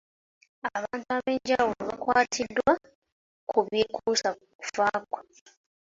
[0.77, 2.71] Abantu ab'enjawulo bakwatiddwa
[3.49, 5.21] ku byekuusa ku kufa kwe.